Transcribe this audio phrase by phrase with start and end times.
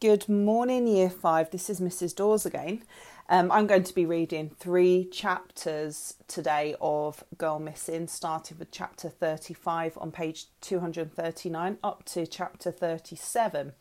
[0.00, 1.50] Good morning, Year 5.
[1.50, 2.16] This is Mrs.
[2.16, 2.84] Dawes again.
[3.28, 9.10] Um, I'm going to be reading three chapters today of Girl Missing, starting with chapter
[9.10, 13.74] 35 on page 239 up to chapter 37.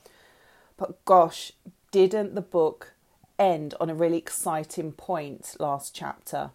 [0.75, 1.53] But gosh,
[1.91, 2.95] didn't the book
[3.39, 6.49] end on a really exciting point last chapter?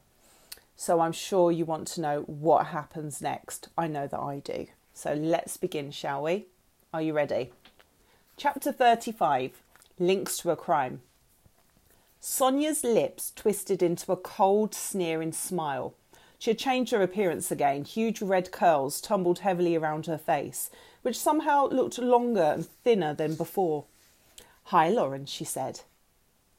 [0.77, 3.69] So I'm sure you want to know what happens next.
[3.79, 4.67] I know that I do.
[4.93, 6.49] So let's begin, shall we?
[6.93, 7.51] Are you ready?
[8.37, 9.62] Chapter 35
[10.00, 11.03] Links to a Crime.
[12.18, 15.95] Sonia's lips twisted into a cold, sneering smile.
[16.40, 17.85] She had changed her appearance again.
[17.85, 20.68] Huge red curls tumbled heavily around her face,
[21.03, 23.85] which somehow looked longer and thinner than before.
[24.64, 25.82] Hi, Lauren, she said.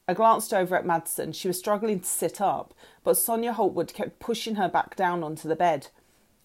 [0.08, 1.34] I glanced over at Madison.
[1.34, 5.50] She was struggling to sit up, but Sonia Holtwood kept pushing her back down onto
[5.50, 5.88] the bed.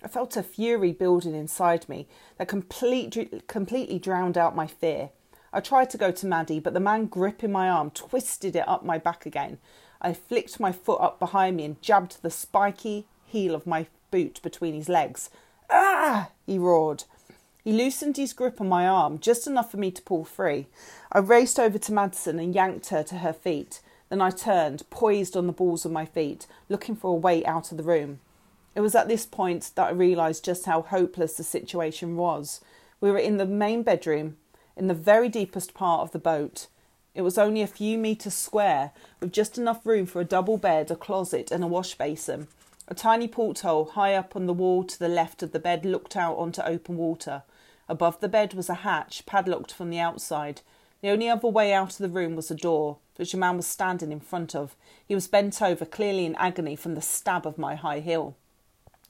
[0.02, 5.10] I felt a fury building inside me that complete, completely drowned out my fear.
[5.52, 8.84] I tried to go to Maddie, but the man gripping my arm twisted it up
[8.84, 9.58] my back again.
[10.00, 14.40] I flicked my foot up behind me and jabbed the spiky heel of my boot
[14.42, 15.30] between his legs.
[15.68, 16.30] Ah!
[16.46, 17.04] he roared.
[17.62, 20.66] He loosened his grip on my arm, just enough for me to pull free.
[21.12, 23.80] I raced over to Madison and yanked her to her feet.
[24.08, 27.70] Then I turned, poised on the balls of my feet, looking for a way out
[27.70, 28.20] of the room.
[28.74, 32.60] It was at this point that I realised just how hopeless the situation was.
[33.00, 34.36] We were in the main bedroom,
[34.80, 36.66] in the very deepest part of the boat.
[37.14, 40.90] It was only a few metres square, with just enough room for a double bed,
[40.90, 42.48] a closet, and a wash basin.
[42.88, 46.16] A tiny porthole high up on the wall to the left of the bed looked
[46.16, 47.42] out onto open water.
[47.90, 50.62] Above the bed was a hatch, padlocked from the outside.
[51.02, 53.66] The only other way out of the room was a door, which a man was
[53.66, 54.76] standing in front of.
[55.06, 58.34] He was bent over, clearly in agony from the stab of my high heel.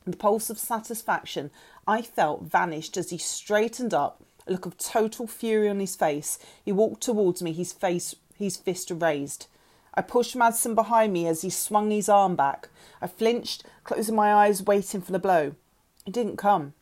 [0.05, 1.53] The pulse of satisfaction
[1.87, 6.39] I felt vanished as he straightened up a look of total fury on his face.
[6.65, 9.47] He walked towards me, his face, his fist raised.
[9.95, 12.69] I pushed Madison behind me as he swung his arm back.
[13.01, 15.55] I flinched, closing my eyes, waiting for the blow.
[16.05, 16.75] It didn't come.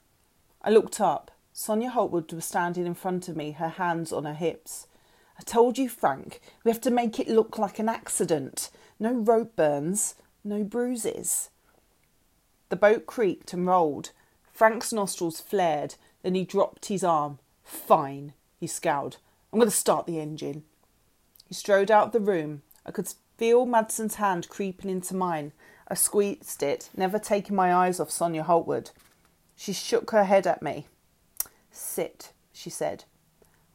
[0.62, 1.30] I looked up.
[1.52, 4.86] Sonia Holtwood was standing in front of me, her hands on her hips.
[5.38, 8.70] I told you, Frank, we have to make it look like an accident.
[8.98, 11.50] No rope burns, no bruises.
[12.70, 14.10] The boat creaked and rolled.
[14.52, 17.38] Frank's nostrils flared, then he dropped his arm.
[17.68, 19.18] Fine, he scowled.
[19.52, 20.64] I'm going to start the engine.
[21.46, 22.62] He strode out of the room.
[22.86, 25.52] I could feel Madison's hand creeping into mine.
[25.86, 28.90] I squeezed it, never taking my eyes off Sonia Holtwood.
[29.54, 30.86] She shook her head at me.
[31.70, 33.04] Sit, she said.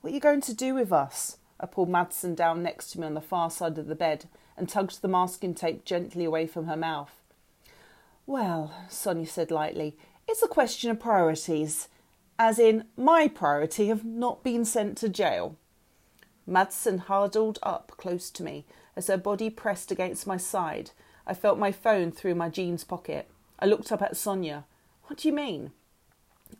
[0.01, 1.37] What are you going to do with us?
[1.59, 4.25] I pulled Madison down next to me on the far side of the bed
[4.57, 7.11] and tugged the masking tape gently away from her mouth.
[8.25, 9.95] Well, Sonia said lightly,
[10.27, 11.89] it's a question of priorities
[12.37, 15.55] as in my priority of not being sent to jail.
[16.45, 20.91] Madison huddled up close to me as her body pressed against my side.
[21.25, 23.29] I felt my phone through my jeans pocket.
[23.59, 24.65] I looked up at Sonia.
[25.05, 25.71] What do you mean?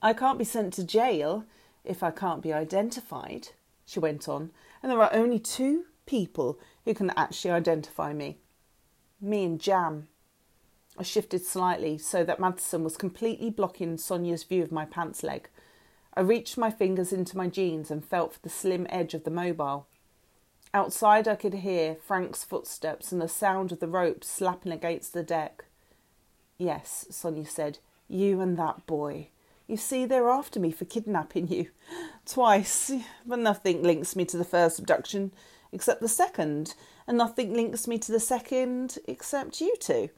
[0.01, 1.45] I can't be sent to jail
[1.83, 3.49] if I can't be identified,
[3.85, 4.51] she went on,
[4.81, 8.37] and there are only two people who can actually identify me
[9.23, 10.07] me and Jam.
[10.97, 15.49] I shifted slightly so that Madison was completely blocking Sonia's view of my pants leg.
[16.15, 19.31] I reached my fingers into my jeans and felt for the slim edge of the
[19.31, 19.87] mobile.
[20.73, 25.23] Outside, I could hear Frank's footsteps and the sound of the rope slapping against the
[25.23, 25.65] deck.
[26.57, 29.29] Yes, Sonia said, you and that boy.
[29.67, 31.69] You see, they're after me for kidnapping you.
[32.25, 32.91] Twice,
[33.25, 35.31] but nothing links me to the first abduction
[35.71, 36.75] except the second,
[37.07, 40.09] and nothing links me to the second except you two.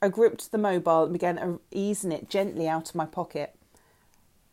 [0.00, 3.54] I gripped the mobile and began easing it gently out of my pocket.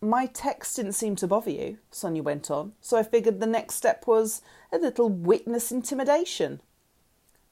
[0.02, 3.76] My text didn't seem to bother you, Sonia went on, so I figured the next
[3.76, 4.42] step was
[4.72, 6.62] a little witness intimidation.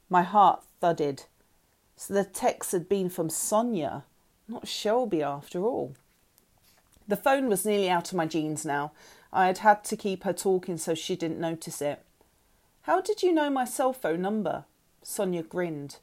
[0.09, 1.23] My heart thudded.
[1.95, 4.03] So the text had been from Sonia,
[4.47, 5.95] not Shelby after all.
[7.07, 8.91] The phone was nearly out of my jeans now.
[9.33, 12.03] I had had to keep her talking so she didn't notice it.
[12.83, 14.65] How did you know my cell phone number?
[15.01, 15.97] Sonia grinned.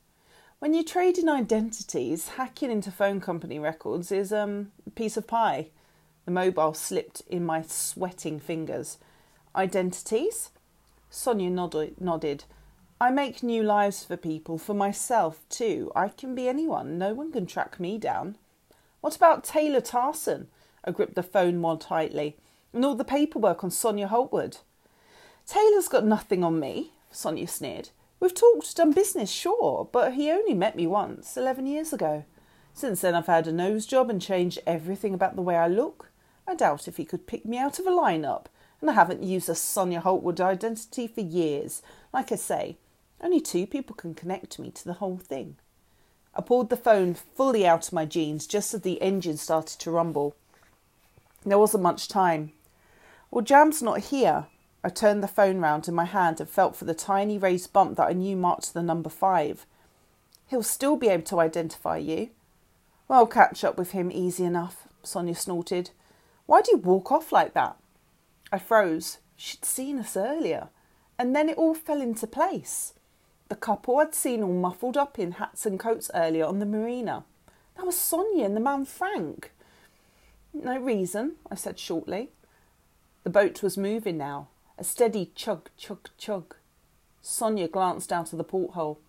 [0.58, 5.26] When you trade in identities, hacking into phone company records is um, a piece of
[5.26, 5.68] pie.
[6.24, 8.98] The mobile slipped in my sweating fingers.
[9.56, 10.50] Identities?
[11.10, 12.44] Sonia nodded.
[13.00, 15.90] I make new lives for people, for myself too.
[15.96, 16.96] I can be anyone.
[16.96, 18.36] No one can track me down.
[19.00, 20.46] What about Taylor Tarson?
[20.84, 22.36] I gripped the phone more tightly.
[22.72, 24.58] And all the paperwork on Sonia Holtwood.
[25.44, 27.90] Taylor's got nothing on me, Sonia sneered.
[28.20, 32.24] We've talked, done business, sure, but he only met me once, eleven years ago.
[32.72, 36.11] Since then, I've had a nose job and changed everything about the way I look.
[36.46, 38.46] I doubt if he could pick me out of a lineup,
[38.80, 41.82] and I haven't used a Sonia Holtwood identity for years.
[42.12, 42.76] Like I say,
[43.20, 45.56] only two people can connect me to the whole thing.
[46.34, 49.90] I pulled the phone fully out of my jeans just as the engine started to
[49.90, 50.34] rumble.
[51.44, 52.52] There wasn't much time.
[53.30, 54.46] Well, Jam's not here.
[54.82, 57.96] I turned the phone round in my hand and felt for the tiny raised bump
[57.96, 59.64] that I knew marked the number five.
[60.48, 62.30] He'll still be able to identify you.
[63.06, 65.90] Well, I'll catch up with him easy enough, Sonia snorted.
[66.52, 67.78] Why do you walk off like that?
[68.52, 69.20] I froze.
[69.36, 70.68] She'd seen us earlier.
[71.18, 72.92] And then it all fell into place.
[73.48, 77.24] The couple I'd seen all muffled up in hats and coats earlier on the marina.
[77.76, 79.50] That was Sonia and the man Frank.
[80.52, 82.28] No reason, I said shortly.
[83.24, 86.56] The boat was moving now, a steady chug, chug, chug.
[87.22, 89.00] Sonia glanced out of the porthole.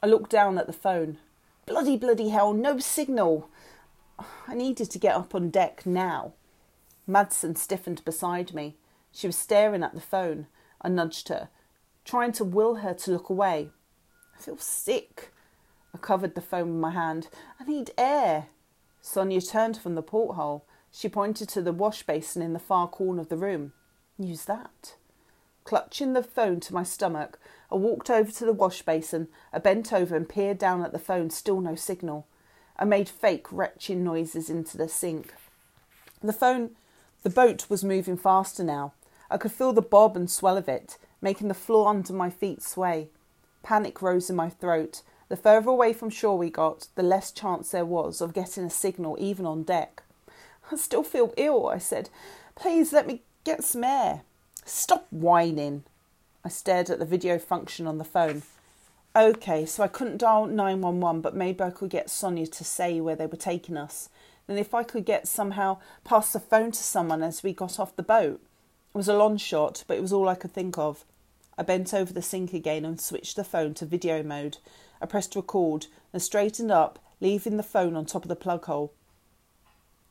[0.00, 1.18] I looked down at the phone.
[1.66, 3.50] Bloody, bloody hell, no signal.
[4.46, 6.34] I needed to get up on deck now.
[7.06, 8.76] Madison stiffened beside me.
[9.12, 10.46] She was staring at the phone.
[10.80, 11.48] I nudged her,
[12.04, 13.70] trying to will her to look away.
[14.36, 15.32] I feel sick.
[15.94, 17.28] I covered the phone with my hand.
[17.60, 18.46] I need air.
[19.00, 20.64] Sonia turned from the porthole.
[20.90, 23.72] She pointed to the wash basin in the far corner of the room.
[24.18, 24.96] Use that.
[25.64, 27.38] Clutching the phone to my stomach,
[27.72, 29.28] I walked over to the wash basin.
[29.52, 32.26] I bent over and peered down at the phone, still no signal.
[32.76, 35.32] I made fake retching noises into the sink.
[36.22, 36.72] The phone,
[37.24, 38.92] the boat was moving faster now.
[39.30, 42.62] I could feel the bob and swell of it, making the floor under my feet
[42.62, 43.08] sway.
[43.62, 45.00] Panic rose in my throat.
[45.30, 48.70] The further away from shore we got, the less chance there was of getting a
[48.70, 50.02] signal even on deck.
[50.70, 52.10] I still feel ill, I said.
[52.54, 54.20] Please let me get some air.
[54.66, 55.84] Stop whining.
[56.44, 58.42] I stared at the video function on the phone.
[59.16, 63.16] Okay, so I couldn't dial 911, but maybe I could get Sonia to say where
[63.16, 64.10] they were taking us.
[64.46, 67.96] Then, if I could get somehow pass the phone to someone as we got off
[67.96, 68.40] the boat.
[68.94, 71.04] It was a long shot, but it was all I could think of.
[71.56, 74.58] I bent over the sink again and switched the phone to video mode.
[75.00, 78.92] I pressed record and straightened up, leaving the phone on top of the plug hole.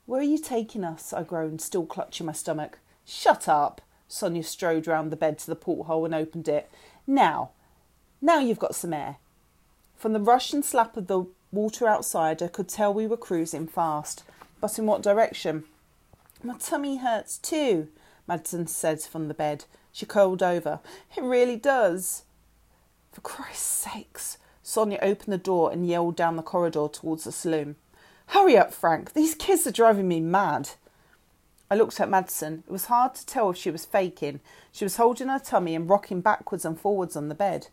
[0.05, 1.13] Where are you taking us?
[1.13, 2.79] I groaned, still clutching my stomach.
[3.05, 3.81] Shut up!
[4.07, 6.69] Sonia strode round the bed to the porthole and opened it.
[7.07, 7.51] Now,
[8.21, 9.17] now you've got some air.
[9.95, 14.23] From the rush and slap of the water outsider could tell we were cruising fast.
[14.59, 15.65] But in what direction?
[16.43, 17.87] My tummy hurts too,
[18.27, 19.65] Madison said from the bed.
[19.91, 20.79] She curled over.
[21.15, 22.23] It really does.
[23.11, 24.37] For Christ's sakes.
[24.63, 27.75] Sonia opened the door and yelled down the corridor towards the saloon.
[28.27, 29.13] Hurry up, Frank.
[29.13, 30.71] These kids are driving me mad.
[31.69, 32.63] I looked at Madison.
[32.65, 34.39] It was hard to tell if she was faking.
[34.71, 37.67] She was holding her tummy and rocking backwards and forwards on the bed.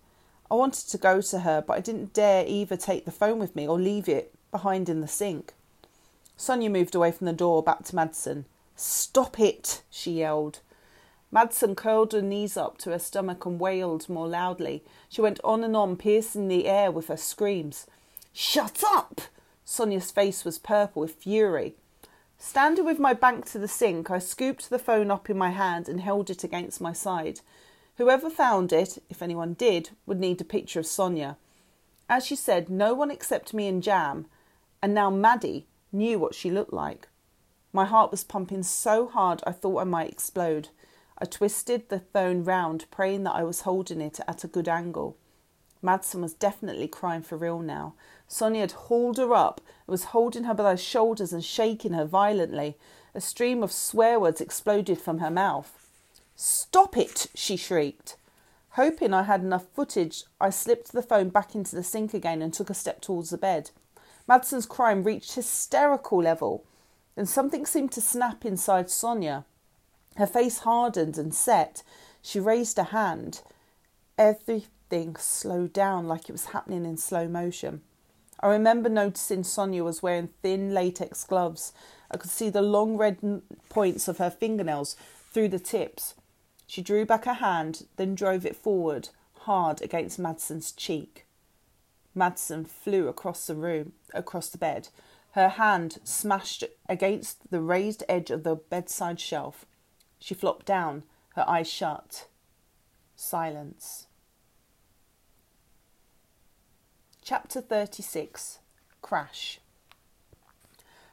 [0.50, 3.55] I wanted to go to her, but I didn't dare either take the phone with
[3.55, 5.55] me or leave it behind in the sink.
[6.37, 8.47] Sonia moved away from the door back to Madison.
[8.75, 10.61] Stop it, she yelled.
[11.31, 14.82] Madison curled her knees up to her stomach and wailed more loudly.
[15.08, 17.87] She went on and on, piercing the air with her screams.
[18.32, 19.20] Shut up!
[19.64, 21.75] Sonia's face was purple with fury.
[22.38, 25.88] Standing with my back to the sink, I scooped the phone up in my hand
[25.88, 27.41] and held it against my side.
[27.97, 31.37] Whoever found it, if anyone did, would need a picture of Sonia.
[32.09, 34.27] As she said, no one except me and Jam,
[34.83, 37.09] and now Maddie, knew what she looked like.
[37.73, 40.69] My heart was pumping so hard I thought I might explode.
[41.19, 45.17] I twisted the phone round, praying that I was holding it at a good angle.
[45.82, 47.94] Madison was definitely crying for real now.
[48.27, 52.05] Sonia had hauled her up and was holding her by the shoulders and shaking her
[52.05, 52.77] violently.
[53.15, 55.80] A stream of swear words exploded from her mouth.
[56.43, 57.27] Stop it!
[57.35, 58.17] she shrieked.
[58.70, 62.51] Hoping I had enough footage, I slipped the phone back into the sink again and
[62.51, 63.73] took a step towards the bed.
[64.27, 66.65] Madison's crime reached hysterical level.
[67.15, 69.44] and something seemed to snap inside Sonia.
[70.17, 71.82] Her face hardened and set.
[72.23, 73.43] She raised a hand.
[74.17, 77.82] Everything slowed down like it was happening in slow motion.
[78.43, 81.75] I remember noticing Sonia was wearing thin latex gloves.
[82.11, 84.97] I could see the long red points of her fingernails
[85.35, 86.15] through the tips.
[86.70, 89.08] She drew back her hand, then drove it forward,
[89.41, 91.27] hard against Madison's cheek.
[92.15, 94.89] Madison flew across the room, across the bed.
[95.32, 99.67] Her hand smashed against the raised edge of the bedside shelf.
[100.20, 102.29] She flopped down, her eyes shut.
[103.17, 104.06] Silence.
[107.20, 108.60] Chapter 36
[109.03, 109.58] Crash.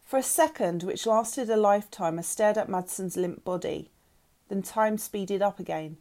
[0.03, 3.89] For a second, which lasted a lifetime, I stared at Madison's limp body.
[4.49, 5.97] Then time speeded up again.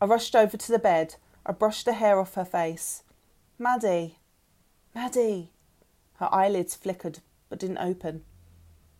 [0.00, 1.16] I rushed over to the bed.
[1.44, 3.02] I brushed the hair off her face.
[3.58, 4.18] Maddie!
[4.94, 5.50] Maddie!
[6.14, 8.24] Her eyelids flickered but didn't open.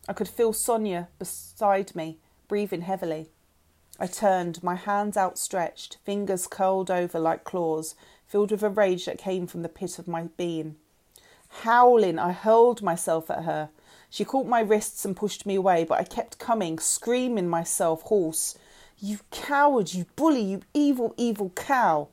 [0.06, 2.18] I could feel Sonia beside me,
[2.48, 3.30] breathing heavily.
[3.98, 7.94] I turned, my hands outstretched, fingers curled over like claws,
[8.26, 10.76] filled with a rage that came from the pit of my being.
[11.62, 13.70] Howling, I hurled myself at her.
[14.10, 18.58] She caught my wrists and pushed me away, but I kept coming, screaming myself hoarse.
[19.04, 22.06] You coward, you bully, you evil, evil cow.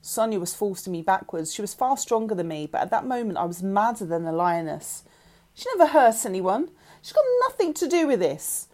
[0.00, 1.52] Sonia was forcing me backwards.
[1.52, 4.30] She was far stronger than me, but at that moment I was madder than a
[4.30, 5.02] lioness.
[5.52, 6.70] She never hurts anyone.
[7.02, 8.68] She's got nothing to do with this.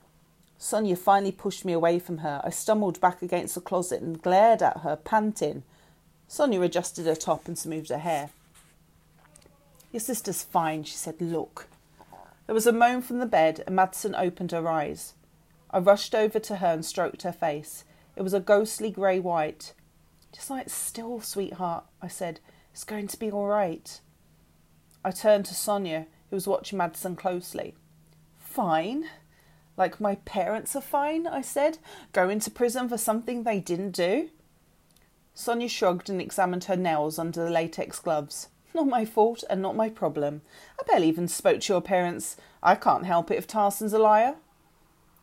[0.59, 2.43] Sonia finally pushed me away from her.
[2.45, 5.62] I stumbled back against the closet and glared at her, panting.
[6.26, 8.28] Sonia adjusted her top and smoothed her hair.
[9.90, 11.19] Your sister's fine, she said.
[11.19, 11.67] Look.
[12.45, 15.14] There was a moan from the bed, and Madison opened her eyes.
[15.71, 17.85] I rushed over to her and stroked her face.
[18.17, 19.75] It was a ghostly grey white.
[20.33, 22.41] Just like still, sweetheart, I said.
[22.73, 24.01] It's going to be all right.
[25.05, 27.75] I turned to Sonia, who was watching Madison closely.
[28.37, 29.05] Fine?
[29.77, 31.79] Like my parents are fine, I said.
[32.13, 34.31] Going to prison for something they didn't do?
[35.35, 38.49] Sonia shrugged and examined her nails under the latex gloves.
[38.75, 40.43] Not my fault and not my problem.
[40.79, 42.37] I barely even spoke to your parents.
[42.63, 44.35] I can't help it if Tarson's a liar.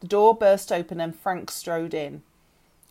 [0.06, 2.22] The door burst open and Frank strode in.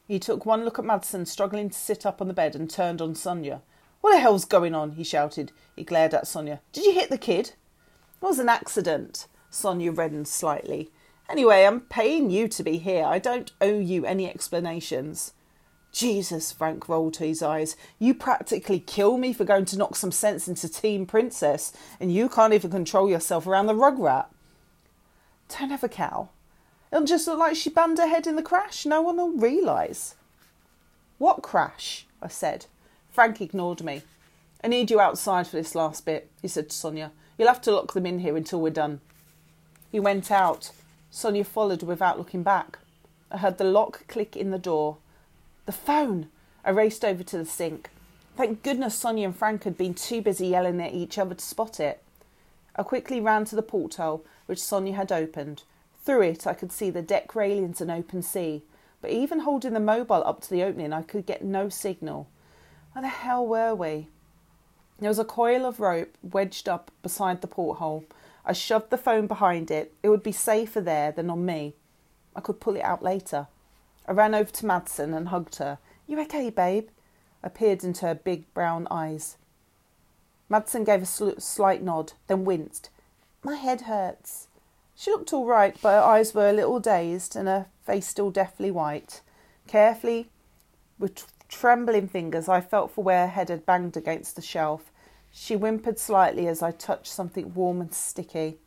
[0.08, 3.00] He took one look at Madison, struggling to sit up on the bed, and turned
[3.00, 3.62] on Sonia.
[4.00, 4.90] What the hell's going on?
[4.90, 5.52] he shouted.
[5.76, 6.60] He glared at Sonia.
[6.72, 7.50] Did you hit the kid?
[7.50, 7.54] It
[8.20, 9.28] was an accident.
[9.48, 10.90] Sonia reddened slightly.
[11.30, 13.04] Anyway, I'm paying you to be here.
[13.04, 15.34] I don't owe you any explanations.
[15.92, 17.76] Jesus, Frank rolled to his eyes.
[18.00, 22.28] You practically kill me for going to knock some sense into Team Princess, and you
[22.28, 24.28] can't even control yourself around the rug rat.
[25.48, 26.30] Don't have a cow.
[26.94, 28.86] It'll just look like she banged her head in the crash.
[28.86, 30.14] No one will realise.
[31.18, 32.06] What crash?
[32.22, 32.66] I said.
[33.10, 34.02] Frank ignored me.
[34.62, 37.10] I need you outside for this last bit, he said to Sonia.
[37.36, 39.00] You'll have to lock them in here until we're done.
[39.90, 40.70] He went out.
[41.10, 42.78] Sonia followed without looking back.
[43.28, 44.98] I heard the lock click in the door.
[45.66, 46.28] The phone!
[46.64, 47.90] I raced over to the sink.
[48.36, 51.80] Thank goodness Sonia and Frank had been too busy yelling at each other to spot
[51.80, 52.04] it.
[52.76, 55.64] I quickly ran to the porthole, which Sonia had opened.
[56.04, 58.62] Through it, I could see the deck railings and open sea,
[59.00, 62.28] but even holding the mobile up to the opening, I could get no signal.
[62.92, 64.08] Where the hell were we?
[65.00, 68.04] There was a coil of rope wedged up beside the porthole,
[68.46, 69.94] I shoved the phone behind it.
[70.02, 71.74] It would be safer there than on me.
[72.36, 73.46] I could pull it out later.
[74.06, 75.78] I ran over to Madison and hugged her.
[76.06, 76.88] You okay, babe?
[77.42, 79.38] I peered into her big brown eyes.
[80.50, 82.90] Madison gave a sl- slight nod, then winced.
[83.42, 84.48] My head hurts.
[84.96, 88.30] She looked all right, but her eyes were a little dazed and her face still
[88.30, 89.22] deathly white.
[89.66, 90.30] Carefully,
[90.98, 94.92] with trembling fingers, I felt for where her head had banged against the shelf.
[95.30, 98.58] She whimpered slightly as I touched something warm and sticky.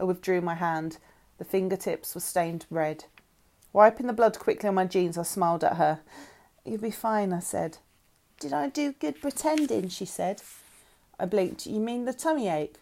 [0.00, 0.98] I withdrew my hand.
[1.38, 3.04] The fingertips were stained red.
[3.72, 6.00] Wiping the blood quickly on my jeans, I smiled at her.
[6.64, 7.78] You'll be fine, I said.
[8.40, 9.88] Did I do good pretending?
[9.88, 10.42] she said.
[11.18, 11.66] I blinked.
[11.66, 12.76] You mean the tummy ache?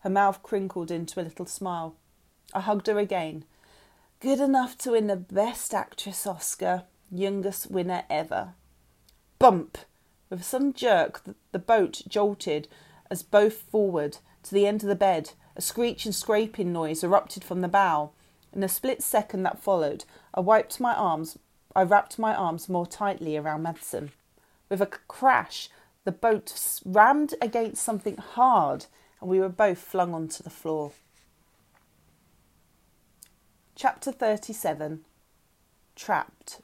[0.00, 1.94] Her mouth crinkled into a little smile.
[2.52, 3.44] I hugged her again.
[4.20, 6.84] Good enough to win the Best Actress Oscar.
[7.10, 8.54] Youngest winner ever.
[9.38, 9.78] Bump!
[10.28, 12.68] With some jerk, the boat jolted
[13.10, 15.32] as both forward to the end of the bed.
[15.56, 18.10] A screech and scraping noise erupted from the bow.
[18.52, 20.04] In the split second that followed,
[20.34, 21.38] I wiped my arms.
[21.74, 24.12] I wrapped my arms more tightly around Madison.
[24.68, 25.68] With a crash,
[26.04, 28.86] the boat rammed against something hard,
[29.20, 30.92] and we were both flung onto the floor.
[33.82, 35.06] Chapter 37
[35.96, 36.60] Trapped.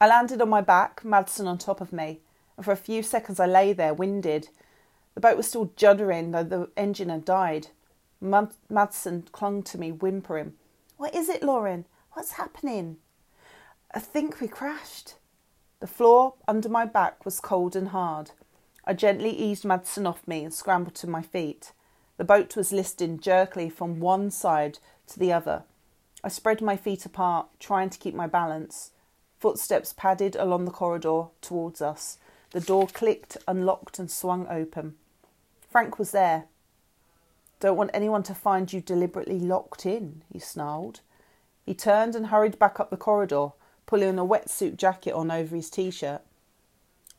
[0.00, 2.20] I landed on my back, Madison on top of me
[2.56, 4.48] and for a few seconds I lay there, winded.
[5.14, 7.66] The boat was still juddering, though the engine had died.
[8.18, 10.54] Mad- Madison clung to me, whimpering.
[10.96, 11.84] What is it, Lauren?
[12.12, 12.96] What's happening?
[13.92, 15.16] I think we crashed.
[15.80, 18.30] The floor under my back was cold and hard.
[18.86, 21.72] I gently eased Madison off me and scrambled to my feet.
[22.16, 24.78] The boat was listing jerkily from one side
[25.08, 25.64] to the other.
[26.22, 28.90] I spread my feet apart, trying to keep my balance.
[29.38, 32.18] Footsteps padded along the corridor towards us.
[32.50, 34.96] The door clicked, unlocked, and swung open.
[35.70, 36.44] Frank was there.
[37.60, 41.00] Don't want anyone to find you deliberately locked in, he snarled.
[41.64, 43.50] He turned and hurried back up the corridor,
[43.86, 46.22] pulling a wetsuit jacket on over his t shirt.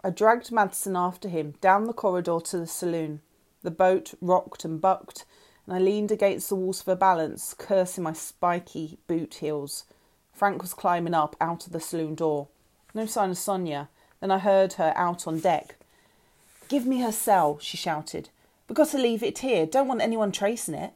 [0.03, 3.22] I dragged Madison after him down the corridor to the saloon.
[3.62, 5.25] The boat rocked and bucked,
[5.72, 9.86] and I leaned against the walls for balance, cursing my spiky boot heels.
[10.34, 12.50] Frank was climbing up out of the saloon door.
[12.94, 13.88] No sign of Sonia,
[14.20, 15.78] then I heard her out on deck.
[16.68, 18.28] Give me her cell, she shouted.
[18.68, 19.66] We've got to leave it here.
[19.66, 20.92] Don't want anyone tracing it.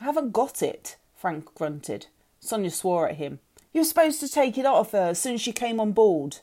[0.00, 2.06] I haven't got it, Frank grunted.
[2.40, 3.38] Sonia swore at him.
[3.74, 6.38] You were supposed to take it off her as soon as she came on board.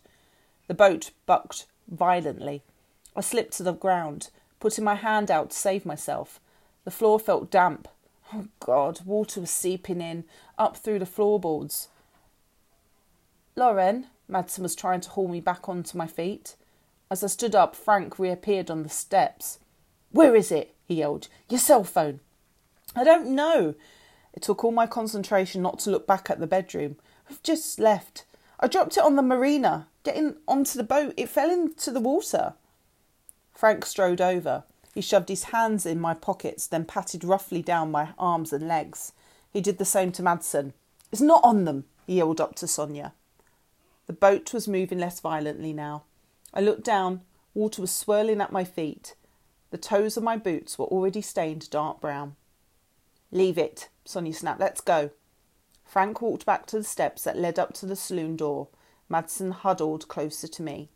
[0.68, 2.62] The boat bucked violently.
[3.16, 4.30] I slipped to the ground,
[4.60, 6.40] putting my hand out to save myself.
[6.84, 7.88] The floor felt damp.
[8.34, 10.24] Oh, God, water was seeping in,
[10.58, 11.90] up through the floorboards.
[13.56, 16.56] Lauren, Madison was trying to haul me back onto my feet.
[17.10, 19.60] As I stood up, Frank reappeared on the steps.
[20.12, 20.74] Where is it?
[20.88, 21.28] he yelled.
[21.50, 22.22] Your cell phone.
[22.96, 23.76] I don't know.
[24.34, 26.96] It took all my concentration not to look back at the bedroom.
[27.30, 28.26] We've just left.
[28.60, 29.88] I dropped it on the marina.
[30.04, 32.54] Getting onto the boat, it fell into the water.
[33.54, 34.64] Frank strode over.
[34.94, 39.14] He shoved his hands in my pockets, then patted roughly down my arms and legs.
[39.52, 40.74] He did the same to Madison.
[41.12, 43.14] It's not on them, he yelled up to Sonia.
[44.08, 46.04] The boat was moving less violently now.
[46.54, 47.22] I looked down.
[47.54, 49.16] Water was swirling at my feet.
[49.72, 52.36] The toes of my boots were already stained dark brown.
[53.32, 54.60] Leave it, Sonia snapped.
[54.60, 55.12] Let's go.
[55.86, 58.68] Frank walked back to the steps that led up to the saloon door.
[59.08, 60.90] Madison huddled closer to me.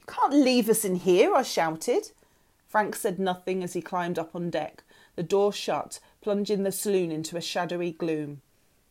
[0.00, 2.10] You can't leave us in here, I shouted.
[2.74, 4.82] Frank said nothing as he climbed up on deck.
[5.14, 8.40] The door shut, plunging the saloon into a shadowy gloom.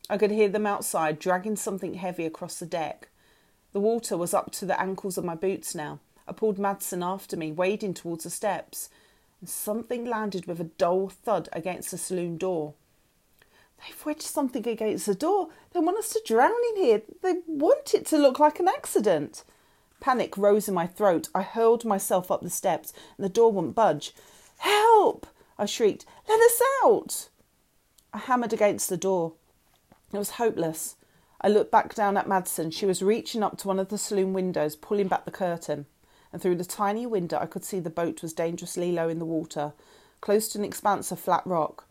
[0.08, 3.10] I could hear them outside, dragging something heavy across the deck.
[3.74, 5.98] The water was up to the ankles of my boots now.
[6.26, 8.88] I pulled Madison after me, wading towards the steps,
[9.44, 12.72] something landed with a dull thud against the saloon door.
[13.80, 15.48] They've wedged something against the door.
[15.74, 17.02] They want us to drown in here.
[17.20, 19.44] They want it to look like an accident.
[20.00, 21.28] Panic rose in my throat.
[21.34, 24.12] I hurled myself up the steps, and the door wouldn't budge.
[24.58, 25.26] Help!
[25.58, 26.04] I shrieked.
[26.28, 27.28] Let us out!
[28.12, 29.34] I hammered against the door.
[30.12, 30.96] It was hopeless.
[31.40, 32.70] I looked back down at Madison.
[32.70, 35.86] She was reaching up to one of the saloon windows, pulling back the curtain,
[36.32, 39.24] and through the tiny window I could see the boat was dangerously low in the
[39.24, 39.72] water,
[40.20, 41.86] close to an expanse of flat rock.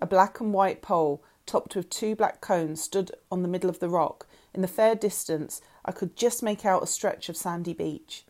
[0.00, 3.78] A black and white pole, topped with two black cones, stood on the middle of
[3.78, 4.26] the rock.
[4.56, 8.24] In the fair distance, I could just make out a stretch of sandy beach.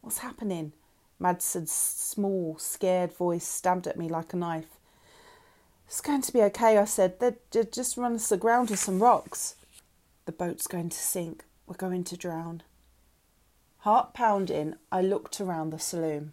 [0.00, 0.72] What's happening?
[1.20, 4.80] Madison's small, scared voice stabbed at me like a knife.
[5.86, 7.20] It's going to be okay, I said.
[7.20, 9.54] They'd just run us aground with some rocks.
[10.26, 11.44] The boat's going to sink.
[11.68, 12.64] We're going to drown.
[13.78, 16.32] Heart pounding, I looked around the saloon.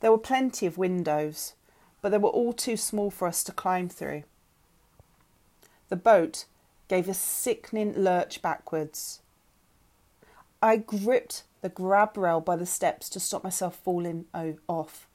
[0.00, 1.54] There were plenty of windows,
[2.02, 4.24] but they were all too small for us to climb through.
[5.88, 6.46] The boat
[6.88, 9.20] gave a sickening lurch backwards.
[10.62, 14.26] I gripped the grab rail by the steps to stop myself falling
[14.68, 15.06] off.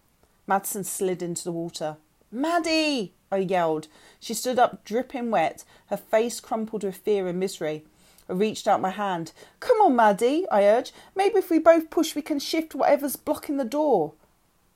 [0.47, 1.97] Madison slid into the water.
[2.31, 3.13] Maddie!
[3.31, 3.87] I yelled.
[4.19, 7.85] She stood up, dripping wet, her face crumpled with fear and misery.
[8.29, 9.31] I reached out my hand.
[9.59, 10.93] Come on, Maddie, I urged.
[11.15, 14.13] Maybe if we both push, we can shift whatever's blocking the door.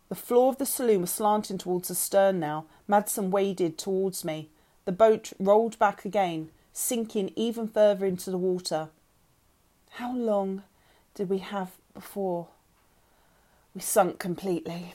[0.08, 2.66] The floor of the saloon was slanting towards the stern now.
[2.88, 4.50] Madison waded towards me.
[4.86, 8.90] The boat rolled back again, sinking even further into the water.
[9.92, 10.64] How long
[11.14, 12.50] did we have before
[13.74, 14.94] we sunk completely?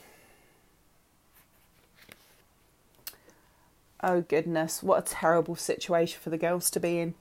[4.03, 7.15] Oh, goodness, what a terrible situation for the girls to be in.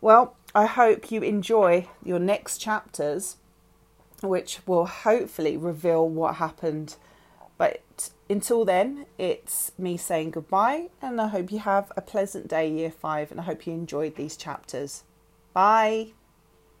[0.00, 3.36] Well, I hope you enjoy your next chapters,
[4.22, 6.96] which will hopefully reveal what happened.
[7.58, 12.70] But until then, it's me saying goodbye, and I hope you have a pleasant day,
[12.70, 15.02] year five, and I hope you enjoyed these chapters.
[15.52, 16.12] Bye.